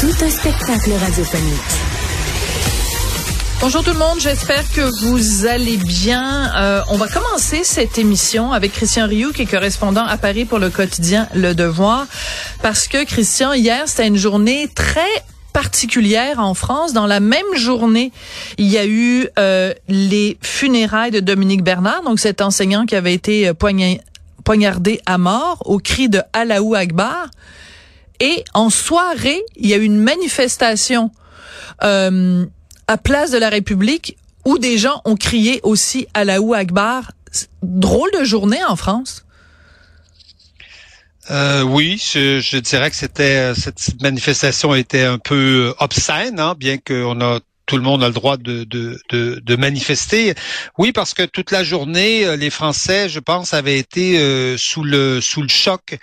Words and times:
Tout 0.00 0.06
un 0.06 0.30
spectacle 0.30 0.92
radiophonique. 0.92 1.58
Bonjour 3.60 3.82
tout 3.82 3.90
le 3.90 3.98
monde, 3.98 4.20
j'espère 4.20 4.62
que 4.72 4.80
vous 5.04 5.44
allez 5.44 5.76
bien. 5.76 6.54
Euh, 6.54 6.82
on 6.90 6.96
va 6.96 7.08
commencer 7.08 7.64
cette 7.64 7.98
émission 7.98 8.52
avec 8.52 8.74
Christian 8.74 9.08
Rioux, 9.08 9.32
qui 9.32 9.42
est 9.42 9.50
correspondant 9.50 10.06
à 10.06 10.16
Paris 10.16 10.44
pour 10.44 10.60
le 10.60 10.70
quotidien 10.70 11.26
Le 11.34 11.52
Devoir, 11.52 12.06
parce 12.62 12.86
que 12.86 13.04
Christian, 13.04 13.54
hier, 13.54 13.88
c'était 13.88 14.06
une 14.06 14.16
journée 14.16 14.68
très 14.72 15.00
particulière 15.52 16.38
en 16.38 16.54
France. 16.54 16.92
Dans 16.92 17.08
la 17.08 17.18
même 17.18 17.56
journée, 17.56 18.12
il 18.56 18.68
y 18.68 18.78
a 18.78 18.86
eu 18.86 19.26
euh, 19.36 19.74
les 19.88 20.38
funérailles 20.42 21.10
de 21.10 21.18
Dominique 21.18 21.64
Bernard, 21.64 22.02
donc 22.04 22.20
cet 22.20 22.40
enseignant 22.40 22.86
qui 22.86 22.94
avait 22.94 23.14
été 23.14 23.50
poignardé 24.44 25.00
à 25.06 25.18
mort 25.18 25.60
au 25.64 25.80
cri 25.80 26.08
de 26.08 26.22
Allahu 26.32 26.76
Akbar. 26.76 27.26
Et 28.20 28.44
en 28.54 28.70
soirée, 28.70 29.42
il 29.56 29.68
y 29.68 29.74
a 29.74 29.76
eu 29.76 29.84
une 29.84 29.98
manifestation. 29.98 31.10
Euh, 31.84 32.46
à 32.88 32.96
Place 32.96 33.30
de 33.30 33.38
la 33.38 33.50
République 33.50 34.16
où 34.44 34.58
des 34.58 34.78
gens 34.78 35.02
ont 35.04 35.14
crié 35.14 35.60
aussi 35.62 36.08
à 36.14 36.24
la 36.24 36.38
Akbar. 36.54 37.12
Drôle 37.62 38.10
de 38.18 38.24
journée 38.24 38.64
en 38.64 38.74
France. 38.74 39.24
Euh, 41.30 41.60
oui, 41.62 42.02
je, 42.02 42.40
je, 42.40 42.56
dirais 42.56 42.88
que 42.88 42.96
c'était 42.96 43.54
cette 43.54 44.00
manifestation 44.00 44.74
était 44.74 45.02
un 45.02 45.18
peu 45.18 45.74
obscène, 45.78 46.40
hein, 46.40 46.54
bien 46.56 46.78
qu'on 46.78 47.20
a 47.20 47.40
tout 47.68 47.76
le 47.76 47.82
monde 47.82 48.02
a 48.02 48.08
le 48.08 48.14
droit 48.14 48.38
de, 48.38 48.64
de, 48.64 48.98
de, 49.10 49.40
de, 49.44 49.56
manifester. 49.56 50.34
Oui, 50.78 50.90
parce 50.90 51.12
que 51.12 51.22
toute 51.24 51.50
la 51.50 51.62
journée, 51.62 52.24
euh, 52.24 52.34
les 52.34 52.48
Français, 52.50 53.10
je 53.10 53.20
pense, 53.20 53.52
avaient 53.52 53.78
été 53.78 54.18
euh, 54.18 54.56
sous 54.56 54.82
le 54.82 55.20
sous 55.20 55.42
le 55.42 55.48
choc. 55.48 55.98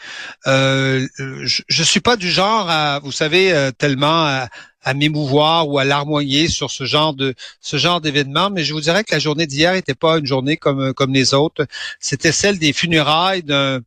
Euh, 0.46 1.06
je, 1.18 1.64
je 1.68 1.84
suis 1.84 2.00
pas 2.00 2.18
du 2.18 2.30
genre 2.30 2.70
à, 2.70 3.00
vous 3.00 3.12
savez, 3.12 3.52
euh, 3.52 3.72
tellement 3.72 4.26
à, 4.26 4.48
à 4.84 4.94
m'émouvoir 4.94 5.68
ou 5.68 5.80
à 5.80 5.86
larmoyer 5.86 6.48
sur 6.48 6.70
ce 6.70 6.86
genre 6.86 7.16
de 7.16 7.34
ce 7.62 7.78
genre 7.78 8.00
d'événement, 8.00 8.52
mais 8.52 8.64
je 8.64 8.74
vous 8.74 8.82
dirais 8.82 9.04
que 9.04 9.14
la 9.14 9.20
journée 9.20 9.48
d'hier 9.48 9.74
n'était 9.74 9.96
pas 9.96 10.20
une 10.20 10.28
journée 10.28 10.58
comme 10.58 10.94
comme 10.94 11.14
les 11.14 11.34
autres. 11.34 11.66
C'était 12.00 12.32
celle 12.32 12.60
des 12.60 12.74
funérailles 12.74 13.42
d'un 13.44 13.80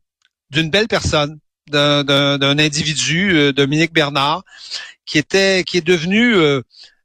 d'une 0.51 0.69
belle 0.69 0.87
personne, 0.89 1.39
d'un 1.69 2.59
individu, 2.59 3.53
Dominique 3.53 3.93
Bernard, 3.93 4.43
qui 5.09 5.17
était 5.17 5.63
qui 5.63 5.77
est 5.77 5.85
devenu 5.85 6.35
euh, 6.35 6.61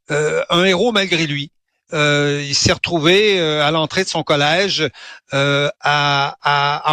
un 0.09 0.63
héros 0.63 0.91
malgré 0.91 1.27
lui. 1.27 1.51
Euh, 1.93 2.43
il 2.45 2.55
s'est 2.55 2.73
retrouvé 2.73 3.39
euh, 3.39 3.63
à 3.63 3.69
l'entrée 3.69 4.03
de 4.03 4.09
son 4.09 4.23
collège 4.23 4.89
à, 5.31 6.35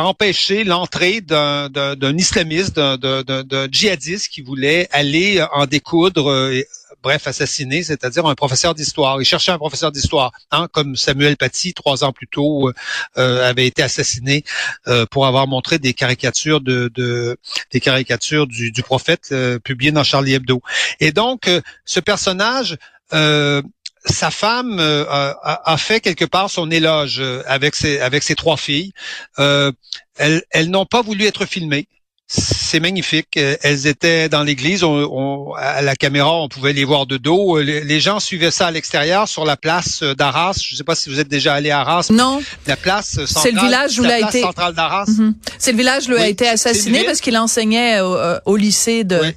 empêcher 0.04 0.64
l'entrée 0.64 1.20
d'un 1.20 2.16
islamiste, 2.18 2.76
d'un 2.76 3.68
djihadiste 3.70 4.28
qui 4.28 4.42
voulait 4.42 4.88
aller 4.90 5.44
en 5.52 5.66
découdre, 5.66 6.50
bref, 7.02 7.26
assassiner, 7.28 7.84
c'est-à-dire 7.84 8.26
un 8.26 8.34
professeur 8.34 8.74
d'histoire. 8.74 9.20
Il 9.22 9.24
cherchait 9.24 9.52
un 9.52 9.58
professeur 9.58 9.92
d'histoire, 9.92 10.32
hein, 10.50 10.66
comme 10.72 10.96
Samuel 10.96 11.36
Paty, 11.36 11.72
trois 11.72 12.02
ans 12.02 12.12
plus 12.12 12.26
tôt, 12.26 12.72
avait 13.14 13.66
été 13.66 13.82
assassiné 13.82 14.42
pour 15.12 15.26
avoir 15.26 15.46
montré 15.46 15.78
des 15.78 15.94
caricatures 15.94 16.60
de, 16.60 16.90
de 16.94 17.38
des 17.70 17.80
caricatures 17.80 18.48
du, 18.48 18.72
du 18.72 18.82
prophète 18.82 19.32
publiées 19.62 19.92
dans 19.92 20.04
Charlie 20.04 20.34
Hebdo. 20.34 20.62
Et 20.98 21.12
donc, 21.12 21.48
ce 21.84 22.00
personnage 22.00 22.76
euh, 23.14 23.62
sa 24.04 24.32
femme 24.32 24.78
euh, 24.80 25.04
a, 25.42 25.76
fait 25.76 26.00
quelque 26.00 26.24
part 26.24 26.50
son 26.50 26.72
éloge 26.72 27.18
euh, 27.20 27.42
avec 27.46 27.76
ses 27.76 28.00
avec 28.00 28.24
ses 28.24 28.34
trois 28.34 28.56
filles. 28.56 28.92
elles, 29.38 30.42
elles 30.50 30.70
n'ont 30.70 30.86
pas 30.86 31.02
voulu 31.02 31.24
être 31.26 31.46
filmées. 31.46 31.86
C'est 32.26 32.80
magnifique. 32.80 33.36
Elles 33.36 33.86
étaient 33.86 34.30
dans 34.30 34.42
l'église. 34.42 34.84
à 35.58 35.82
la 35.82 35.94
caméra, 35.94 36.32
on 36.32 36.48
pouvait 36.48 36.72
les 36.72 36.84
voir 36.84 37.04
de 37.04 37.18
dos. 37.18 37.60
Les, 37.60 38.00
gens 38.00 38.20
suivaient 38.20 38.50
ça 38.50 38.68
à 38.68 38.70
l'extérieur, 38.70 39.28
sur 39.28 39.44
la 39.44 39.58
place 39.58 40.02
d'Arras. 40.02 40.58
Je 40.64 40.72
ne 40.72 40.78
sais 40.78 40.84
pas 40.84 40.94
si 40.94 41.10
vous 41.10 41.20
êtes 41.20 41.28
déjà 41.28 41.52
allé 41.52 41.70
à 41.70 41.80
Arras. 41.80 42.08
Non. 42.10 42.42
La 42.66 42.76
place 42.76 43.26
centrale. 43.26 43.42
C'est 43.42 43.50
le 43.50 43.60
village 43.60 44.00
où 44.00 44.04
il 44.04 44.10
a 44.10 44.20
été. 44.20 44.40
centrale 44.40 44.74
d'Arras. 44.74 45.04
Mhm. 45.08 45.34
C'est 45.58 45.72
le 45.72 45.76
village 45.76 46.08
où 46.08 46.12
il 46.12 46.22
a 46.22 46.28
été 46.28 46.48
assassiné 46.48 47.04
parce 47.04 47.20
qu'il 47.20 47.36
enseignait 47.36 48.00
au, 48.00 48.56
lycée 48.56 49.04
de. 49.04 49.20
Oui. 49.20 49.34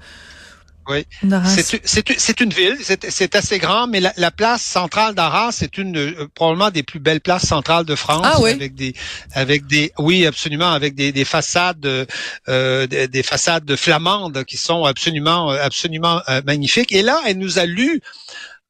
C'est 1.46 2.42
une 2.42 2.52
ville, 2.52 2.78
c'est 2.82 3.36
assez 3.36 3.60
grand, 3.60 3.88
mais 3.88 4.00
la, 4.00 4.32
place 4.32 4.64
centrale 4.64 5.16
d'Arras, 5.16 5.52
c'est 5.54 5.78
une 5.78 5.98
euh, 5.98 6.28
probablement 6.34 6.70
des 6.70 6.84
plus 6.84 7.00
belles 7.00 7.22
places 7.22 7.46
centrales 7.46 7.86
de 7.86 7.96
France, 7.96 8.26
ah, 8.26 8.42
oui. 8.42 8.52
avec 8.52 8.76
des, 8.76 8.94
avec 9.34 9.66
des, 9.66 9.92
oui, 9.98 10.26
absolument, 10.26 10.72
avec 10.72 10.94
des, 10.96 11.12
des 11.12 11.26
façades, 11.26 12.08
euh, 12.50 12.88
des, 12.88 13.24
façades 13.24 13.76
flamandes 13.76 14.44
qui 14.44 14.58
sont 14.58 14.84
absolument, 14.84 15.50
absolument 15.50 16.22
euh, 16.30 16.42
magnifiques. 16.46 16.92
Et 16.92 17.02
là, 17.02 17.22
elle 17.26 17.38
nous 17.38 17.60
a 17.60 17.66
lu 17.66 18.02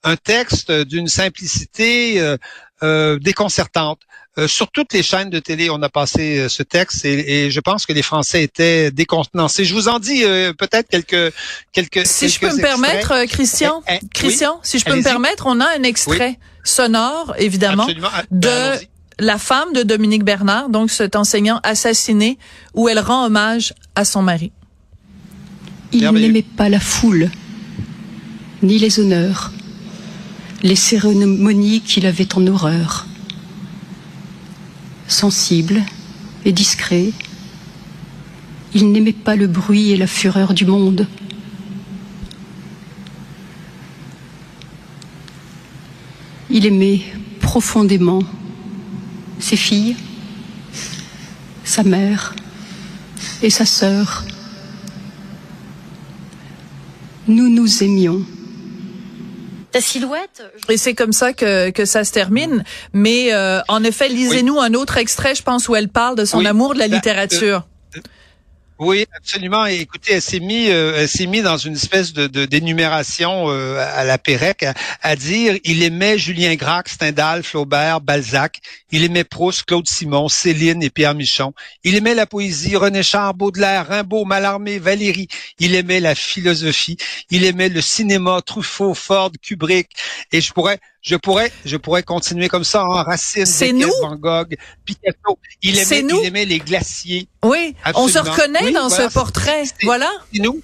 un 0.06 0.16
texte 0.16 0.72
d'une 0.72 1.08
simplicité 1.08 2.22
euh, 2.22 2.38
déconcertante. 2.82 4.00
Euh, 4.38 4.50
sur 4.50 4.70
toutes 4.70 4.92
les 4.92 5.02
chaînes 5.02 5.30
de 5.30 5.40
télé, 5.40 5.70
on 5.70 5.82
a 5.82 5.88
passé 5.88 6.40
euh, 6.40 6.50
ce 6.50 6.62
texte 6.62 7.06
et, 7.06 7.50
je 7.50 7.60
pense 7.62 7.86
que 7.86 7.94
les 7.94 8.02
Français 8.02 8.44
étaient 8.44 8.92
décontenancés. 8.92 9.64
Je 9.64 9.74
vous 9.74 9.88
en 9.88 10.00
dis 10.00 10.24
peut-être 10.58 10.90
quelques 10.90 11.34
quelques. 11.72 12.06
Si 12.06 12.28
je 12.28 12.40
peux 12.40 12.54
me 12.54 12.62
permettre, 12.62 13.26
Christian, 13.28 13.82
eh, 13.88 14.00
eh, 14.02 14.08
Christian, 14.14 14.60
si 14.62 14.80
je 14.80 14.86
peux 14.86 14.96
me 14.96 15.04
permettre, 15.04 15.46
on 15.48 15.62
a 15.62 15.68
un 15.78 15.84
extrait 15.84 16.38
sonore, 16.64 17.34
évidemment, 17.38 17.88
ah, 18.04 18.24
de 18.32 18.74
la 19.20 19.38
femme 19.38 19.72
de 19.74 19.84
Dominique 19.84 20.26
Bernard, 20.26 20.70
donc 20.70 20.92
cet 20.92 21.16
enseignant 21.16 21.62
assassiné, 21.64 22.38
où 22.74 22.90
elle 22.90 23.00
rend 23.00 23.26
hommage 23.26 23.74
à 23.96 24.04
son 24.04 24.22
mari. 24.22 24.52
Il 25.94 26.10
n'aimait 26.12 26.42
pas 26.42 26.68
la 26.68 26.82
foule, 26.82 27.30
ni 28.62 28.80
les 28.80 29.00
honneurs, 29.00 29.54
les 30.64 30.76
cérémonies 30.76 31.82
qu'il 31.82 32.06
avait 32.06 32.34
en 32.36 32.48
horreur. 32.48 33.08
Sensible 35.08 35.84
et 36.46 36.52
discret, 36.52 37.12
il 38.74 38.92
n'aimait 38.92 39.14
pas 39.14 39.36
le 39.36 39.48
bruit 39.48 39.92
et 39.92 39.98
la 39.98 40.08
fureur 40.08 40.54
du 40.54 40.66
monde. 40.66 41.08
Il 46.50 46.66
aimait 46.66 47.02
profondément 47.42 48.22
ses 49.40 49.56
filles, 49.56 49.96
sa 51.64 51.84
mère 51.84 52.36
et 53.42 53.50
sa 53.50 53.66
sœur. 53.66 54.26
Nous 57.28 57.50
nous 57.50 57.84
aimions 57.84 58.22
silhouette. 59.82 60.44
Et 60.70 60.78
c'est 60.78 60.94
comme 60.94 61.14
ça 61.14 61.34
que, 61.34 61.70
que 61.72 61.86
ça 61.86 62.04
se 62.04 62.12
termine. 62.12 62.64
Mais 62.94 63.34
euh, 63.34 63.62
en 63.68 63.84
effet, 63.84 64.10
lisez-nous 64.10 64.60
un 64.60 64.74
autre 64.74 64.98
extrait, 64.98 65.36
je 65.36 65.44
pense, 65.44 65.68
où 65.68 65.76
elle 65.76 65.90
parle 65.90 66.16
de 66.16 66.26
son 66.26 66.46
amour 66.46 66.74
de 66.74 66.80
la 66.80 66.88
bah, 66.88 66.96
littérature. 66.96 67.66
Oui, 68.78 69.06
absolument. 69.16 69.66
Et 69.66 69.76
écoutez, 69.76 70.14
elle 70.16 70.22
s'est 70.22 70.42
mis, 70.42 70.70
euh, 70.70 70.98
elle 70.98 71.08
s'est 71.08 71.28
mis 71.28 71.42
dans 71.42 71.58
une 71.58 71.76
espèce 71.76 72.12
de, 72.12 72.28
d'énumération 72.46 73.50
euh, 73.50 73.78
à 73.78 74.04
la 74.04 74.18
Pérec 74.18 74.66
à, 75.02 75.16
dire 75.16 75.58
il 75.64 75.82
aimait 75.82 76.18
Julien 76.18 76.56
Gracq, 76.56 76.90
Stendhal, 76.90 77.44
Flaubert, 77.44 78.02
Balzac. 78.02 78.60
Il 78.92 79.06
aimait 79.06 79.24
Proust, 79.24 79.64
Claude 79.64 79.88
Simon, 79.88 80.28
Céline 80.28 80.84
et 80.84 80.90
Pierre 80.90 81.16
Michon. 81.16 81.54
Il 81.86 81.96
aimait 81.96 82.16
la 82.16 82.26
poésie, 82.26 82.76
René 82.76 83.02
Char, 83.02 83.34
Baudelaire, 83.34 83.88
Rimbaud, 83.88 84.26
Mallarmé, 84.26 84.78
Valéry. 84.78 85.30
Il 85.58 85.74
aimait 85.74 86.02
la 86.02 86.14
philosophie. 86.14 86.98
Il 87.30 87.46
aimait 87.46 87.70
le 87.70 87.80
cinéma, 87.80 88.42
Truffaut, 88.46 88.94
Ford, 88.94 89.32
Kubrick. 89.42 89.88
Et 90.34 90.42
je 90.42 90.52
pourrais 90.52 90.80
je 91.06 91.16
pourrais, 91.16 91.52
je 91.64 91.78
pourrais 91.78 92.02
continuer 92.02 92.50
comme 92.50 92.64
ça. 92.64 92.84
en. 92.84 93.04
Racine, 93.04 93.46
c'est 93.46 93.72
nous. 93.72 93.92
Van 94.02 94.16
Gogh, 94.16 94.56
Picasso. 94.86 95.38
Il 95.62 95.78
aimait, 95.78 96.02
nous. 96.02 96.20
il 96.20 96.26
aimait 96.26 96.46
les 96.46 96.58
glaciers. 96.58 97.28
Oui, 97.44 97.76
on 97.94 98.08
se 98.08 98.18
reconnaît 98.18 98.65
dans 98.72 98.90
ce 98.90 99.12
portrait. 99.14 99.64
Voilà. 99.84 100.12
C'est 100.34 100.42
nous. 100.42 100.62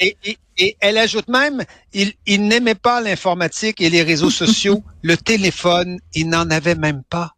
Et, 0.00 0.16
et, 0.24 0.38
et, 0.58 0.76
elle 0.80 0.98
ajoute 0.98 1.28
même, 1.28 1.64
il, 1.92 2.12
il 2.26 2.46
n'aimait 2.48 2.74
pas 2.74 3.00
l'informatique 3.00 3.80
et 3.80 3.90
les 3.90 4.02
réseaux 4.02 4.30
sociaux, 4.42 4.82
le 5.02 5.16
téléphone, 5.16 5.98
il 6.14 6.28
n'en 6.28 6.50
avait 6.50 6.74
même 6.74 7.02
pas. 7.08 7.34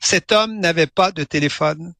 Cet 0.00 0.32
homme 0.32 0.58
n'avait 0.60 0.86
pas 0.86 1.12
de 1.12 1.24
téléphone. 1.24 1.94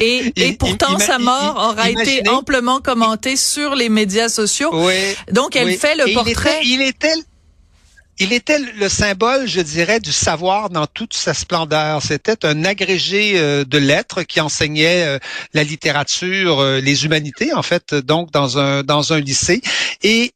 et, 0.00 0.32
et, 0.36 0.52
pourtant, 0.58 0.98
sa 0.98 1.18
mort 1.18 1.56
aura 1.56 1.88
été 1.88 2.28
amplement 2.28 2.80
commentée 2.80 3.36
sur 3.36 3.74
les 3.74 3.88
médias 3.88 4.28
sociaux. 4.28 4.70
Oui, 4.72 5.16
Donc, 5.32 5.56
elle 5.56 5.74
fait 5.78 5.96
le 5.96 6.12
portrait. 6.12 6.60
Il 6.64 6.82
était, 6.82 7.08
il 7.08 7.14
était 7.14 7.14
il 8.20 8.34
était 8.34 8.58
le 8.58 8.88
symbole, 8.90 9.48
je 9.48 9.62
dirais, 9.62 9.98
du 9.98 10.12
savoir 10.12 10.68
dans 10.68 10.86
toute 10.86 11.14
sa 11.14 11.32
splendeur. 11.32 12.02
C'était 12.02 12.44
un 12.44 12.64
agrégé 12.66 13.32
euh, 13.36 13.64
de 13.64 13.78
lettres 13.78 14.22
qui 14.22 14.40
enseignait 14.40 15.06
euh, 15.06 15.18
la 15.54 15.64
littérature, 15.64 16.60
euh, 16.60 16.80
les 16.80 17.06
humanités, 17.06 17.54
en 17.54 17.62
fait, 17.62 17.94
donc 17.94 18.30
dans 18.30 18.58
un 18.58 19.20
lycée. 19.20 19.62
Et 20.02 20.32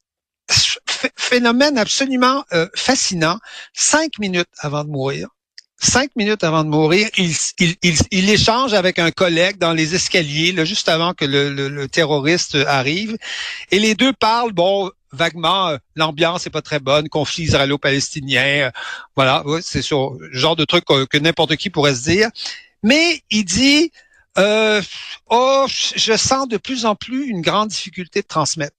phénomène 1.16 1.78
absolument 1.78 2.44
fascinant. 2.74 3.38
Cinq 3.72 4.18
minutes 4.18 4.48
avant 4.58 4.84
de 4.84 4.90
mourir, 4.90 5.28
cinq 5.78 6.10
minutes 6.16 6.44
avant 6.44 6.64
de 6.64 6.68
mourir, 6.68 7.08
il, 7.16 7.34
il, 7.58 7.96
il, 8.10 8.30
échange 8.30 8.74
avec 8.74 8.98
un 8.98 9.10
collègue 9.10 9.56
dans 9.58 9.72
les 9.72 9.94
escaliers, 9.94 10.52
là, 10.52 10.66
juste 10.66 10.90
avant 10.90 11.14
que 11.14 11.24
le, 11.24 11.50
le, 11.50 11.88
terroriste 11.88 12.56
arrive. 12.66 13.16
Et 13.70 13.78
les 13.78 13.94
deux 13.94 14.12
parlent, 14.12 14.52
bon, 14.52 14.90
vaguement, 15.14 15.68
euh, 15.68 15.78
l'ambiance 15.96 16.46
est 16.46 16.50
pas 16.50 16.62
très 16.62 16.80
bonne, 16.80 17.08
conflit 17.08 17.44
israélo-palestinien, 17.44 18.66
euh, 18.66 18.70
voilà, 19.16 19.42
c'est 19.62 19.82
sur 19.82 20.14
le 20.18 20.36
genre 20.38 20.56
de 20.56 20.64
truc 20.64 20.84
que, 20.84 21.18
n'importe 21.18 21.56
qui 21.56 21.70
pourrait 21.70 21.94
se 21.94 22.02
dire. 22.02 22.30
Mais 22.82 23.22
il 23.30 23.44
dit, 23.44 23.92
euh, 24.38 24.82
oh, 25.30 25.66
je 25.68 26.16
sens 26.16 26.48
de 26.48 26.56
plus 26.56 26.86
en 26.86 26.94
plus 26.94 27.26
une 27.26 27.40
grande 27.40 27.68
difficulté 27.68 28.22
de 28.22 28.26
transmettre. 28.26 28.76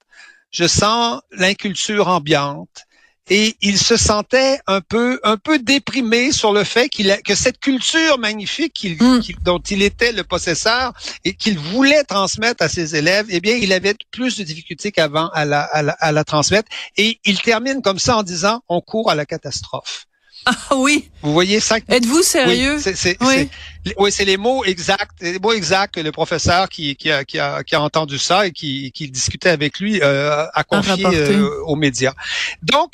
Je 0.52 0.68
sens 0.68 1.22
l'inculture 1.32 2.08
ambiante 2.08 2.86
et 3.30 3.56
il 3.62 3.78
se 3.78 3.98
sentait 3.98 4.60
un 4.68 4.82
peu 4.82 5.20
un 5.24 5.38
peu 5.38 5.60
déprimé 5.60 6.32
sur 6.32 6.54
le 6.54 6.64
fait 6.64 6.90
qu'il 6.90 7.12
a, 7.12 7.18
que 7.18 7.36
cette 7.36 7.60
culture 7.60 8.18
magnifique 8.20 8.86
mm. 9.00 9.20
dont 9.44 9.60
il 9.60 9.82
était 9.82 10.12
le 10.12 10.24
possesseur 10.24 10.94
et 11.24 11.34
qu'il 11.34 11.58
voulait 11.58 12.04
transmettre 12.04 12.64
à 12.64 12.70
ses 12.70 12.96
élèves, 12.96 13.26
eh 13.30 13.40
bien, 13.40 13.56
il 13.56 13.74
avait 13.74 13.96
plus 14.12 14.38
de 14.38 14.44
difficultés 14.44 14.92
qu'avant 14.92 15.30
à 15.30 15.46
la, 15.46 15.62
à, 15.62 16.12
la, 16.12 16.24
transmettre. 16.24 16.70
Et 16.98 17.20
il 17.26 17.42
termine 17.42 17.82
comme 17.82 18.00
ça 18.00 18.18
en 18.18 18.24
disant 18.24 18.62
on 18.70 18.82
court 18.82 19.10
à 19.10 19.16
la 19.16 19.26
catastrophe. 19.26 20.06
Ah 20.46 20.76
oui. 20.76 21.10
Vous 21.22 21.34
voyez 21.34 21.60
ça 21.60 21.78
Êtes-vous 21.88 22.22
sérieux? 22.22 22.78
Oui, 23.22 23.50
oui. 23.98 24.12
c'est 24.12 24.26
les 24.26 24.38
mots 24.38 24.64
exacts, 24.64 25.22
les 25.22 25.40
mots 25.40 25.54
exacts 25.54 25.96
que 25.96 26.02
le 26.02 26.12
professeur 26.12 26.70
qui, 26.70 26.96
qui, 26.96 27.12
a, 27.12 27.26
qui, 27.26 27.40
a, 27.40 27.64
qui 27.64 27.76
a 27.76 27.82
entendu 27.82 28.20
ça 28.20 28.46
et 28.48 28.52
qui, 28.52 28.92
qui 28.92 29.10
discutait 29.10 29.50
avec 29.50 29.80
lui 29.80 30.02
euh, 30.02 30.46
a 30.54 30.64
confié 30.64 31.06
euh, 31.06 31.64
aux 31.64 31.76
médias. 31.76 32.14
Donc, 32.62 32.94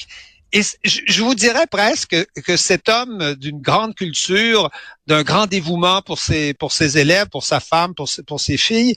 et 0.54 0.62
je 0.84 1.24
vous 1.24 1.34
dirais 1.34 1.66
presque 1.66 2.16
que 2.46 2.58
cet 2.58 2.90
homme 2.90 3.36
d'une 3.36 3.62
grande 3.62 3.96
culture, 3.96 4.70
d'un 5.08 5.24
grand 5.24 5.46
dévouement 5.48 6.02
pour 6.02 6.20
ses 6.20 6.54
pour 6.54 6.74
ses 6.74 6.98
élèves, 6.98 7.28
pour 7.30 7.46
sa 7.46 7.62
femme, 7.62 7.96
pour 7.96 8.10
ses, 8.10 8.22
pour 8.24 8.42
ses 8.42 8.58
filles, 8.58 8.96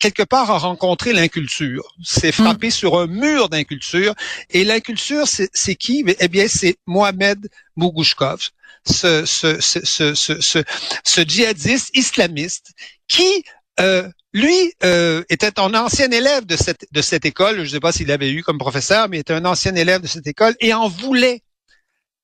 quelque 0.00 0.24
part 0.24 0.50
a 0.50 0.58
rencontré 0.58 1.12
l'inculture. 1.12 1.94
S'est 2.02 2.30
mm. 2.30 2.32
frappé 2.32 2.70
sur 2.70 2.98
un 2.98 3.06
mur 3.06 3.48
d'inculture. 3.48 4.14
Et 4.50 4.64
l'inculture, 4.64 5.26
c'est 5.28 5.74
qui? 5.76 6.04
Eh 6.18 6.28
bien, 6.28 6.48
c'est 6.48 6.76
Mohamed 6.86 7.48
Mougouchkov, 7.76 8.50
ce, 8.84 9.24
ce, 9.24 9.60
ce, 9.60 9.84
ce, 9.84 10.14
ce, 10.14 10.64
ce 11.04 11.20
djihadiste 11.20 11.96
islamiste 11.96 12.72
qui 13.06 13.44
euh, 13.78 14.08
lui 14.32 14.72
euh, 14.84 15.22
était 15.28 15.58
un 15.60 15.74
ancien 15.74 16.10
élève 16.10 16.46
de 16.46 16.56
cette, 16.56 16.86
de 16.90 17.02
cette 17.02 17.24
école. 17.24 17.56
Je 17.56 17.62
ne 17.62 17.66
sais 17.66 17.80
pas 17.80 17.92
s'il 17.92 18.10
avait 18.10 18.30
eu 18.30 18.42
comme 18.42 18.58
professeur, 18.58 19.08
mais 19.08 19.18
il 19.18 19.20
était 19.20 19.34
un 19.34 19.44
ancien 19.44 19.74
élève 19.74 20.00
de 20.00 20.06
cette 20.06 20.26
école 20.26 20.54
et 20.60 20.74
en 20.74 20.88
voulait 20.88 21.42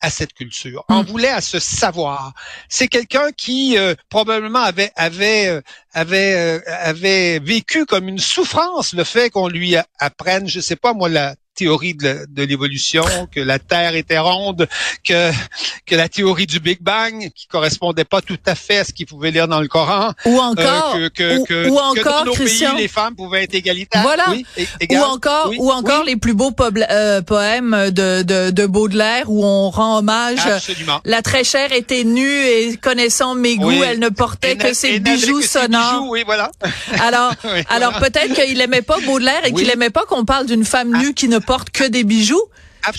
à 0.00 0.10
cette 0.10 0.34
culture, 0.34 0.84
en 0.88 1.02
mm. 1.02 1.06
voulait 1.06 1.28
à 1.28 1.40
ce 1.40 1.58
savoir. 1.58 2.32
C'est 2.68 2.88
quelqu'un 2.88 3.32
qui 3.32 3.78
euh, 3.78 3.94
probablement 4.08 4.60
avait 4.60 4.92
avait 4.96 5.48
euh, 5.48 5.60
avait 5.92 6.62
avait 6.66 7.38
vécu 7.38 7.86
comme 7.86 8.08
une 8.08 8.18
souffrance 8.18 8.92
le 8.92 9.04
fait 9.04 9.30
qu'on 9.30 9.48
lui 9.48 9.74
apprenne, 9.98 10.48
je 10.48 10.60
sais 10.60 10.76
pas 10.76 10.92
moi 10.92 11.08
la 11.08 11.34
théorie 11.56 11.94
de, 11.94 12.26
l'évolution, 12.36 13.04
que 13.32 13.40
la 13.40 13.58
Terre 13.58 13.96
était 13.96 14.18
ronde, 14.18 14.68
que 15.02 15.30
que 15.86 15.94
la 15.94 16.08
théorie 16.08 16.46
du 16.46 16.60
Big 16.60 16.80
Bang 16.80 17.30
qui 17.34 17.46
correspondait 17.46 18.04
pas 18.04 18.20
tout 18.20 18.38
à 18.46 18.54
fait 18.54 18.78
à 18.78 18.84
ce 18.84 18.92
qu'ils 18.92 19.06
pouvaient 19.06 19.30
lire 19.30 19.48
dans 19.48 19.60
le 19.60 19.68
Coran, 19.68 20.12
ou 20.24 20.38
encore 20.38 20.96
euh, 20.96 21.08
que, 21.08 21.44
que, 21.44 21.46
que, 21.46 21.68
ou, 21.68 21.78
encore 21.78 22.20
dans 22.20 22.24
nos 22.26 22.32
Christian, 22.32 22.74
pays, 22.74 22.82
les 22.82 22.88
femmes 22.88 23.14
pouvaient 23.14 23.44
être 23.44 23.54
égalitaires. 23.54 24.02
Voilà. 24.02 24.26
ou 24.90 24.96
encore 24.98 25.52
ou 25.58 25.70
encore 25.70 26.04
les 26.04 26.16
plus 26.16 26.34
beaux 26.34 26.52
euh, 26.60 27.22
poèmes 27.22 27.90
de, 27.90 28.22
de, 28.22 28.50
de 28.50 28.66
Baudelaire 28.66 29.30
où 29.30 29.44
on 29.44 29.70
rend 29.70 29.98
hommage. 29.98 30.44
Absolument. 30.44 31.00
La 31.04 31.22
très 31.22 31.44
chère 31.44 31.72
était 31.72 32.04
nue 32.04 32.44
et 32.44 32.76
connaissant 32.76 33.34
mes 33.34 33.56
goûts, 33.56 33.82
elle 33.82 33.98
ne 33.98 34.10
portait 34.10 34.56
que 34.56 34.74
ses 34.74 35.00
bijoux 35.00 35.42
sonores. 35.42 36.06
oui, 36.08 36.22
voilà. 36.26 36.50
Alors 37.00 37.32
alors 37.70 37.98
peut-être 37.98 38.34
qu'il 38.34 38.60
aimait 38.60 38.82
pas 38.82 38.98
Baudelaire 39.06 39.44
et 39.44 39.52
qu'il 39.52 39.70
aimait 39.70 39.90
pas 39.90 40.04
qu'on 40.04 40.24
parle 40.24 40.46
d'une 40.46 40.64
femme 40.64 40.96
nue 40.98 41.14
qui 41.14 41.28
ne 41.28 41.38
porte 41.46 41.70
que 41.70 41.84
des 41.84 42.04
bijoux? 42.04 42.42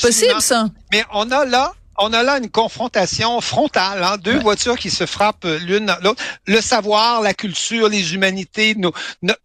Possible, 0.02 0.42
ça? 0.42 0.68
Mais 0.92 1.06
on 1.14 1.32
a 1.32 1.46
là 1.46 1.74
on 1.98 2.14
a 2.14 2.24
là 2.24 2.38
une 2.38 2.50
confrontation 2.50 3.42
frontale, 3.42 4.04
hein, 4.04 4.18
deux 4.18 4.40
voitures 4.40 4.78
qui 4.78 4.92
se 4.92 5.06
frappent 5.06 5.48
l'une 5.62 5.94
l'autre. 6.04 6.24
Le 6.46 6.62
savoir, 6.62 7.22
la 7.22 7.34
culture, 7.34 7.90
les 7.90 8.14
humanités, 8.14 8.76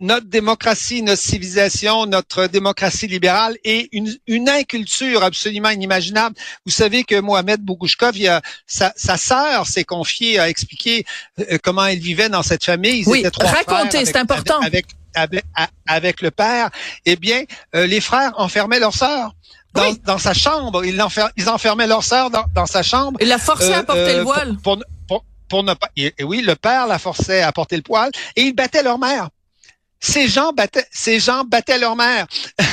notre 0.00 0.26
démocratie, 0.26 1.02
notre 1.02 1.22
civilisation, 1.22 2.06
notre 2.06 2.46
démocratie 2.46 3.06
libérale 3.06 3.56
et 3.64 3.88
une, 3.92 4.14
une 4.26 4.48
inculture 4.48 5.22
absolument 5.22 5.70
inimaginable. 5.70 6.36
Vous 6.66 6.72
savez 6.72 7.04
que 7.04 7.18
Mohamed 7.18 7.60
Bougouchkov, 7.60 8.16
il 8.16 8.28
a, 8.28 8.42
sa, 8.66 8.92
sa 8.96 9.16
sœur 9.16 9.66
s'est 9.66 9.84
confiée 9.84 10.38
à 10.38 10.48
expliquer 10.48 11.04
euh, 11.40 11.58
comment 11.62 11.86
elle 11.86 12.00
vivait 12.00 12.28
dans 12.28 12.42
cette 12.42 12.64
famille. 12.64 13.00
Ils 13.00 13.08
oui, 13.08 13.24
racontez, 13.40 14.04
c'est 14.04 14.16
important. 14.16 14.60
Avec, 14.60 14.86
avec, 15.14 15.44
avec, 15.86 16.20
le 16.22 16.30
père, 16.30 16.70
eh 17.06 17.16
bien, 17.16 17.42
euh, 17.74 17.86
les 17.86 18.00
frères 18.00 18.32
enfermaient 18.36 18.80
leur 18.80 18.94
sœur 18.94 19.32
dans, 19.74 19.92
dans 20.04 20.18
sa 20.18 20.34
chambre. 20.34 20.84
Ils, 20.84 21.02
ils 21.36 21.48
enfermaient 21.48 21.86
leur 21.86 22.04
sœur 22.04 22.30
dans, 22.30 22.44
dans, 22.54 22.66
sa 22.66 22.82
chambre. 22.82 23.18
Il 23.20 23.28
la 23.28 23.38
forçait 23.38 23.74
à 23.74 23.82
porter 23.82 24.14
le 24.14 24.20
euh, 24.20 24.22
voile. 24.22 24.56
Pour, 24.62 24.78
pour, 25.08 25.24
pour, 25.48 25.62
ne 25.62 25.74
pas. 25.74 25.88
Et, 25.96 26.14
oui, 26.22 26.42
le 26.42 26.56
père 26.56 26.86
la 26.86 26.98
forçait 26.98 27.42
à 27.42 27.52
porter 27.52 27.76
le 27.76 27.82
poil 27.82 28.10
et 28.36 28.42
il 28.42 28.54
battait 28.54 28.82
leur 28.82 28.98
mère. 28.98 29.28
Ces 30.00 30.26
gens 30.26 30.52
battaient, 30.52 30.86
ces 30.90 31.20
gens 31.20 31.44
battaient 31.44 31.78
leur 31.78 31.94
mère. 31.94 32.26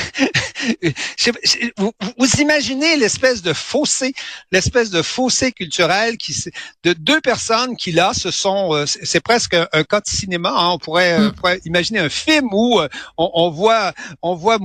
vous, 1.77 1.91
vous, 2.17 2.41
imaginez 2.41 2.97
l'espèce 2.97 3.41
de 3.41 3.53
fossé, 3.53 4.13
l'espèce 4.51 4.89
de 4.89 5.01
fossé 5.01 5.51
culturel 5.51 6.17
qui 6.17 6.35
de 6.83 6.93
deux 6.93 7.21
personnes 7.21 7.75
qui 7.77 7.91
là, 7.91 8.11
ce 8.13 8.31
sont, 8.31 8.73
euh, 8.73 8.85
c'est 8.85 9.21
presque 9.21 9.53
un, 9.53 9.83
cas 9.83 10.01
de 10.01 10.07
cinéma. 10.07 10.49
Hein. 10.49 10.71
on, 10.71 10.79
pourrait, 10.79 11.19
mm. 11.19 11.31
pourrait, 11.33 11.59
imaginer 11.65 11.99
un 11.99 12.09
film 12.09 12.49
où 12.51 12.79
euh, 12.79 12.87
on, 13.17 13.29
on 13.33 13.49
voit, 13.49 13.93
on 14.21 14.35
voit 14.35 14.57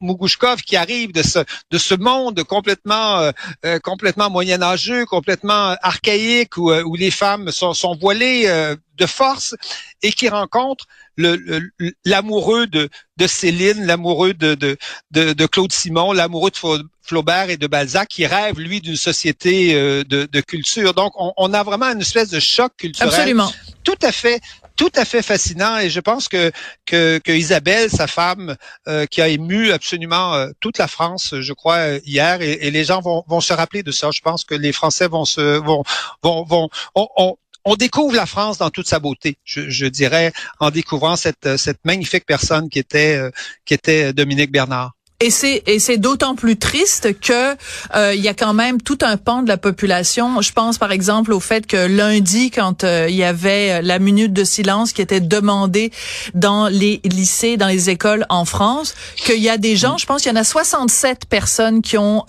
Mugouchkov 0.00 0.62
qui 0.62 0.76
arrive 0.76 1.12
de 1.12 1.22
ce 1.22 1.40
de 1.70 1.78
ce 1.78 1.94
monde 1.94 2.42
complètement 2.44 3.32
euh, 3.64 3.78
complètement 3.82 4.30
moyenâgeux, 4.30 5.06
complètement 5.06 5.76
archaïque 5.82 6.56
où, 6.56 6.72
où 6.72 6.94
les 6.96 7.10
femmes 7.10 7.50
sont, 7.50 7.74
sont 7.74 7.96
voilées 7.96 8.76
de 9.00 9.06
force 9.06 9.56
et 10.02 10.12
qui 10.12 10.28
rencontre 10.28 10.86
l'amoureux 12.04 12.66
de, 12.66 12.88
de 13.20 13.26
Céline, 13.26 13.84
l'amoureux 13.86 14.32
de, 14.32 14.54
de, 14.54 14.76
de, 15.10 15.46
Claude 15.46 15.72
Simon, 15.72 16.12
l'amoureux 16.12 16.50
de 16.50 16.56
Flaubert 17.02 17.50
et 17.50 17.58
de 17.58 17.66
Balzac, 17.66 18.08
qui 18.08 18.26
rêve, 18.26 18.58
lui, 18.58 18.80
d'une 18.80 18.96
société 18.96 19.74
euh, 19.74 20.02
de, 20.04 20.24
de, 20.24 20.40
culture. 20.40 20.94
Donc, 20.94 21.12
on, 21.16 21.32
on, 21.36 21.52
a 21.52 21.62
vraiment 21.62 21.86
une 21.86 22.00
espèce 22.00 22.30
de 22.30 22.40
choc 22.40 22.72
culturel. 22.78 23.10
Absolument. 23.10 23.52
Tout 23.84 23.98
à 24.02 24.10
fait 24.10 24.40
tout 24.76 24.92
à 24.96 25.04
fait 25.04 25.20
fascinant 25.20 25.76
et 25.76 25.90
je 25.90 26.00
pense 26.00 26.26
que 26.26 26.50
que, 26.86 27.18
que 27.22 27.32
Isabelle, 27.32 27.90
sa 27.90 28.06
femme, 28.06 28.56
euh, 28.88 29.04
qui 29.04 29.20
a 29.20 29.28
ému 29.28 29.72
absolument 29.72 30.34
euh, 30.34 30.48
toute 30.60 30.78
la 30.78 30.88
France, 30.88 31.34
je 31.38 31.52
crois 31.52 31.98
hier, 32.06 32.40
et, 32.40 32.52
et, 32.52 32.70
les 32.70 32.84
gens 32.84 33.02
vont, 33.02 33.22
vont 33.28 33.42
se 33.42 33.52
rappeler 33.52 33.82
de 33.82 33.92
ça. 33.92 34.08
Je 34.10 34.22
pense 34.22 34.42
que 34.42 34.54
les 34.54 34.72
Français 34.72 35.06
vont 35.06 35.26
se 35.26 35.58
vont 35.58 35.82
vont 36.22 36.44
vont 36.44 36.70
on, 36.94 37.08
on 37.18 37.36
découvre 37.76 38.14
la 38.14 38.26
France 38.26 38.58
dans 38.58 38.70
toute 38.70 38.88
sa 38.88 38.98
beauté, 38.98 39.38
je, 39.44 39.68
je 39.68 39.86
dirais, 39.86 40.32
en 40.58 40.70
découvrant 40.70 41.16
cette, 41.16 41.56
cette 41.56 41.84
magnifique 41.84 42.26
personne 42.26 42.68
qui 42.68 42.78
était, 42.78 43.20
qui 43.64 43.74
était 43.74 44.12
Dominique 44.12 44.50
Bernard. 44.50 44.92
Et 45.22 45.30
c'est 45.30 45.62
et 45.66 45.78
c'est 45.78 45.98
d'autant 45.98 46.34
plus 46.34 46.56
triste 46.56 47.20
que 47.20 47.54
euh, 47.94 48.14
il 48.14 48.22
y 48.22 48.28
a 48.28 48.32
quand 48.32 48.54
même 48.54 48.80
tout 48.80 48.96
un 49.02 49.18
pan 49.18 49.42
de 49.42 49.48
la 49.48 49.58
population. 49.58 50.40
Je 50.40 50.50
pense 50.52 50.78
par 50.78 50.92
exemple 50.92 51.34
au 51.34 51.40
fait 51.40 51.66
que 51.66 51.76
lundi, 51.76 52.50
quand 52.50 52.84
euh, 52.84 53.06
il 53.06 53.16
y 53.16 53.24
avait 53.24 53.70
euh, 53.70 53.80
la 53.82 53.98
minute 53.98 54.32
de 54.32 54.44
silence 54.44 54.94
qui 54.94 55.02
était 55.02 55.20
demandée 55.20 55.92
dans 56.32 56.68
les 56.68 57.02
lycées, 57.04 57.58
dans 57.58 57.66
les 57.66 57.90
écoles 57.90 58.24
en 58.30 58.46
France, 58.46 58.94
qu'il 59.16 59.42
y 59.42 59.50
a 59.50 59.58
des 59.58 59.76
gens, 59.76 59.98
je 59.98 60.06
pense 60.06 60.22
qu'il 60.22 60.32
y 60.32 60.34
en 60.34 60.40
a 60.40 60.44
67 60.44 61.26
personnes 61.26 61.82
qui 61.82 61.98
ont 61.98 62.24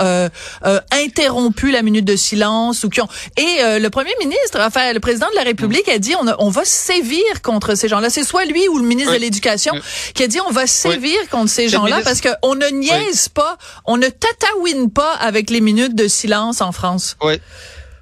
interrompu 0.91 1.71
la 1.71 1.83
minute 1.83 2.03
de 2.03 2.17
silence 2.17 2.83
ou 2.83 2.89
qui 2.89 2.99
ont 2.99 3.07
et 3.37 3.79
le 3.79 3.87
premier 3.89 4.13
ministre, 4.19 4.59
enfin 4.59 4.91
le 4.91 4.99
président 4.99 5.29
de 5.29 5.35
la 5.35 5.43
République 5.43 5.87
a 5.87 5.97
dit 5.97 6.13
on, 6.15 6.25
on 6.39 6.49
va 6.49 6.65
sévir 6.65 7.41
contre 7.41 7.75
ces 7.75 7.87
gens-là. 7.87 8.09
C'est 8.09 8.25
soit 8.25 8.43
lui 8.43 8.67
ou 8.67 8.77
le 8.77 8.83
ministre 8.83 9.13
de 9.13 9.19
l'Éducation 9.19 9.73
qui 10.13 10.23
a 10.23 10.27
dit 10.27 10.39
on 10.45 10.51
va 10.51 10.67
sévir 10.67 11.17
contre 11.29 11.49
ces 11.49 11.69
gens-là 11.69 12.01
parce 12.03 12.19
que 12.19 12.29
on 12.41 12.55
ne 12.55 12.80
niaise 12.81 13.29
pas, 13.29 13.57
on 13.85 13.97
ne 13.97 14.07
tataouine 14.07 14.91
pas 14.91 15.13
avec 15.13 15.49
les 15.49 15.61
minutes 15.61 15.95
de 15.95 16.07
silence 16.07 16.61
en 16.61 16.71
France. 16.71 17.15
Oui. 17.21 17.39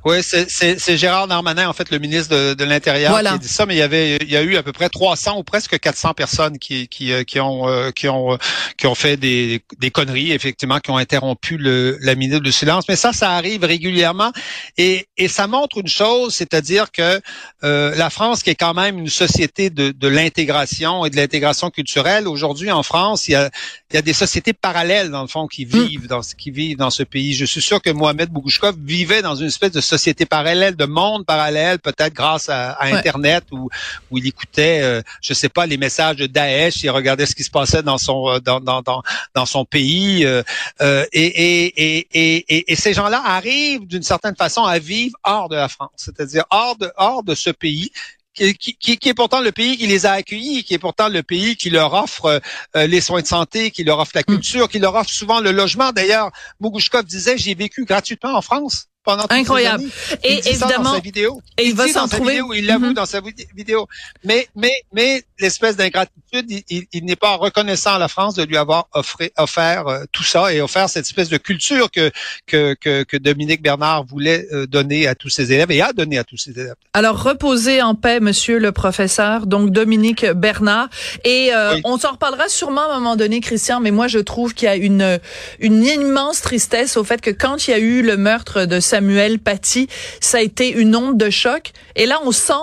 Oui, 0.06 0.18
c'est 0.24 0.98
Gérard 0.98 1.28
Darmanin, 1.28 1.68
en 1.68 1.74
fait, 1.74 1.92
le 1.92 2.00
ministre 2.00 2.34
de, 2.34 2.54
de 2.54 2.64
l'Intérieur, 2.64 3.20
qui 3.20 3.28
a 3.28 3.38
dit 3.38 3.48
ça, 3.48 3.66
mais 3.66 3.76
il 3.76 3.80
y 3.80 3.82
avait, 3.82 4.18
il 4.22 4.30
y 4.30 4.38
a 4.38 4.42
eu 4.42 4.56
à 4.56 4.64
peu 4.64 4.72
près 4.72 4.88
300 4.88 5.38
ou 5.38 5.44
presque 5.44 5.78
400 5.78 6.14
personnes 6.14 6.58
qui, 6.58 6.88
qui, 6.88 7.12
euh, 7.12 7.24
qui 7.24 7.40
ont, 7.40 7.68
euh, 7.68 7.92
qui 7.92 8.08
ont, 8.08 8.38
qui 8.78 8.88
ont 8.88 8.96
fait 8.96 9.18
des, 9.18 9.62
des 9.80 9.92
conneries, 9.92 10.32
effectivement, 10.32 10.80
qui 10.80 10.92
ont 10.92 10.98
interrompu 10.98 11.58
le, 11.58 11.98
la 12.02 12.16
minute 12.16 12.44
de 12.44 12.52
silence. 12.52 12.86
Mais 12.88 12.96
ça, 12.96 13.12
ça 13.12 13.32
arrive 13.32 13.66
régulièrement, 13.66 14.32
et, 14.78 15.08
et 15.18 15.28
ça 15.28 15.48
montre 15.48 15.80
une 15.80 15.88
chose, 15.88 16.34
c'est-à-dire 16.34 16.92
que 16.92 17.20
euh, 17.64 17.94
la 17.96 18.10
France, 18.10 18.42
qui 18.42 18.52
est 18.52 18.56
quand 18.56 18.74
même 18.74 19.00
une 19.00 19.10
société 19.10 19.70
de, 19.70 19.92
de 19.92 20.08
l'intégration 20.08 21.06
et 21.06 21.10
de 21.10 21.18
l'intégration 21.18 21.70
culturelle, 21.72 22.28
aujourd'hui 22.28 22.72
en 22.72 22.84
France, 22.84 23.28
il 23.28 23.32
y 23.32 23.36
a, 23.36 23.50
il 23.92 23.96
y 23.96 23.98
a 23.98 24.02
des 24.02 24.14
sociétés 24.14 24.54
parallèles 24.54 25.12
dans 25.12 25.22
le 25.22 25.28
fond 25.28 25.48
qui 25.48 25.66
mm. 25.66 25.70
vivent 25.70 26.08
dans 26.08 26.22
qui 26.22 26.52
vivent 26.52 26.78
dans 26.78 26.90
ce 26.90 27.04
pays. 27.04 27.34
Je 27.34 27.46
suis 27.46 27.62
sûr 27.62 27.82
que 27.82 27.90
Mohamed 27.90 28.30
Bougouchkov 28.30 28.76
vivait 28.80 29.22
dans 29.22 29.36
une 29.36 29.48
espèce 29.48 29.72
de 29.72 29.82
société 29.90 30.26
parallèle, 30.26 30.76
de 30.76 30.86
monde 30.86 31.26
parallèle, 31.26 31.80
peut-être 31.80 32.14
grâce 32.14 32.50
à, 32.50 32.78
Internet 32.82 33.44
où, 33.52 33.70
où 34.10 34.18
il 34.18 34.28
écoutait, 34.28 34.82
euh, 34.82 35.02
je 35.22 35.34
sais 35.34 35.50
pas, 35.50 35.66
les 35.66 35.78
messages 35.78 36.18
de 36.18 36.28
Daesh, 36.28 36.84
il 36.84 36.90
regardait 36.90 37.26
ce 37.26 37.36
qui 37.36 37.44
se 37.44 37.50
passait 37.50 37.84
dans 37.84 37.98
son 37.98 38.30
euh, 38.30 38.40
dans 38.40 38.60
dans 38.60 38.82
dans, 38.82 39.02
dans 39.36 39.46
son 39.46 39.66
pays 39.66 40.26
euh, 40.26 40.44
euh 40.82 41.06
et, 41.12 41.26
et, 41.26 41.98
et, 42.14 42.46
et, 42.56 42.72
et 42.72 42.76
ces 42.76 42.94
gens-là 42.94 43.22
arrivent 43.26 43.88
d'une 43.88 44.04
certaine 44.04 44.36
façon 44.36 44.64
à 44.64 44.80
vivre 44.80 45.16
hors 45.24 45.50
de 45.50 45.56
la 45.56 45.68
France, 45.68 45.92
c'est-à-dire 45.96 46.46
hors 46.52 46.78
de 46.78 46.92
hors 46.98 47.24
de 47.24 47.36
ce 47.36 47.50
pays 47.50 47.92
qui, 48.34 48.76
qui, 48.78 48.98
qui, 48.98 49.10
est 49.10 49.14
pourtant 49.14 49.42
le 49.42 49.52
pays 49.52 49.78
qui 49.78 49.88
les 49.88 50.06
a 50.06 50.14
accueillis, 50.14 50.64
qui 50.64 50.74
est 50.74 50.80
pourtant 50.80 51.10
le 51.10 51.24
pays 51.24 51.56
qui 51.56 51.70
leur 51.70 51.94
offre 51.94 52.42
euh, 52.76 52.88
les 52.88 53.02
soins 53.02 53.22
de 53.22 53.28
santé, 53.28 53.72
qui 53.72 53.84
leur 53.84 54.00
offre 54.00 54.12
la 54.16 54.22
mm. 54.22 54.26
culture, 54.26 54.70
qui 54.70 54.80
leur 54.80 54.96
offre 54.96 55.10
souvent 55.10 55.40
le 55.42 55.52
logement. 55.52 55.92
D'ailleurs, 55.92 56.32
Mougouchkov 56.60 57.06
disait, 57.06 57.38
j'ai 57.38 57.56
vécu 57.56 57.86
gratuitement 57.86 58.36
en 58.36 58.42
France 58.42 58.89
pendant 59.04 59.26
Incroyable. 59.30 59.84
Et 60.24 60.40
évidemment, 60.50 60.94
sa 60.94 61.00
vidéo. 61.00 61.42
Et 61.58 61.68
il, 61.68 61.76
va 61.76 61.88
s'en 61.88 62.08
trouver. 62.08 62.34
Vidéo, 62.34 62.54
il 62.54 62.66
l'avoue 62.66 62.88
mm-hmm. 62.88 62.94
dans 62.94 63.06
sa 63.06 63.22
vidéo. 63.56 63.88
Mais, 64.24 64.48
mais, 64.56 64.84
mais 64.94 65.24
l'espèce 65.40 65.76
d'ingratitude, 65.76 66.46
il, 66.70 66.86
il 66.92 67.06
n'est 67.06 67.16
pas 67.16 67.36
reconnaissant 67.36 67.96
à 67.96 68.00
la 68.00 68.08
France 68.08 68.36
de 68.36 68.44
lui 68.44 68.58
avoir 68.58 68.88
offert, 68.94 69.30
offert 69.38 69.88
euh, 69.88 70.04
tout 70.12 70.24
ça 70.24 70.54
et 70.54 70.62
offert 70.62 70.90
cette 70.90 71.06
espèce 71.06 71.30
de 71.30 71.38
culture 71.38 71.90
que, 71.92 72.12
que, 72.46 72.76
que, 72.80 73.04
que 73.04 73.18
Dominique 73.18 73.62
Bernard 73.62 74.06
voulait 74.06 74.48
euh, 74.52 74.68
donner 74.68 75.08
à 75.08 75.16
tous 75.16 75.30
ses 75.30 75.52
élèves 75.54 75.72
et 75.72 75.82
a 75.82 75.94
donné 75.94 76.18
à 76.18 76.24
tous 76.24 76.38
ses 76.38 76.52
élèves. 76.52 76.76
Alors, 76.94 77.24
reposez 77.24 77.82
en 77.82 77.96
paix, 77.96 78.20
monsieur 78.20 78.60
le 78.60 78.72
professeur, 78.72 79.48
donc 79.48 79.72
Dominique 79.72 80.26
Bernard. 80.26 80.90
Et 81.24 81.52
euh, 81.54 81.80
on 81.84 81.98
s'en 81.98 82.12
reparlera 82.12 82.50
sûrement 82.50 82.82
à 82.82 82.96
un 82.96 83.00
moment 83.00 83.16
donné, 83.16 83.40
Christian, 83.40 83.80
mais 83.80 83.92
moi, 83.92 84.08
je 84.08 84.20
trouve 84.20 84.54
qu'il 84.54 84.66
y 84.66 84.70
a 84.70 84.76
une, 84.76 85.20
une 85.60 85.86
immense 85.86 86.42
tristesse 86.42 86.98
au 86.98 87.04
fait 87.04 87.22
que 87.22 87.32
quand 87.32 87.68
il 87.68 87.72
y 87.72 87.74
a 87.74 87.80
eu 87.80 88.02
le 88.02 88.18
meurtre 88.18 88.66
de 88.66 88.80
Samuel 88.90 89.40
Paty, 89.40 89.88
ça 90.20 90.40
a 90.40 90.42
été 90.42 90.70
une 90.72 90.96
onde 90.96 91.18
de 91.18 91.30
choc. 91.30 91.72
Et 91.96 92.06
là, 92.06 92.20
on 92.26 92.32
sent 92.32 92.54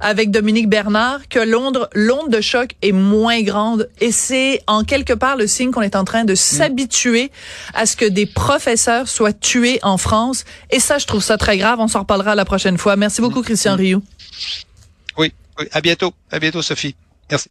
avec 0.00 0.30
Dominique 0.30 0.68
Bernard 0.68 1.28
que 1.28 1.38
l'onde 1.38 1.88
l'onde 1.94 2.28
de 2.28 2.40
choc 2.40 2.72
est 2.82 2.92
moins 2.92 3.40
grande. 3.42 3.88
Et 4.00 4.12
c'est 4.12 4.60
en 4.66 4.84
quelque 4.84 5.12
part 5.12 5.36
le 5.36 5.46
signe 5.46 5.70
qu'on 5.70 5.80
est 5.80 5.96
en 5.96 6.04
train 6.04 6.24
de 6.24 6.34
s'habituer 6.34 7.30
à 7.72 7.86
ce 7.86 7.96
que 7.96 8.04
des 8.04 8.26
professeurs 8.26 9.08
soient 9.08 9.32
tués 9.32 9.78
en 9.82 9.96
France. 9.96 10.44
Et 10.70 10.80
ça 10.80 10.98
je 10.98 11.06
trouve 11.06 11.22
ça 11.22 11.38
très 11.38 11.56
grave. 11.56 11.78
On 11.80 11.88
s'en 11.88 12.00
reparlera 12.00 12.34
la 12.34 12.44
prochaine 12.44 12.76
fois. 12.76 12.96
Merci 12.96 13.20
beaucoup 13.20 13.42
Christian 13.42 13.76
Rioux. 13.76 14.02
Oui, 15.16 15.32
oui. 15.58 15.66
À 15.72 15.80
bientôt. 15.80 16.12
À 16.30 16.38
bientôt 16.38 16.62
Sophie. 16.62 16.96
Merci 17.30 17.48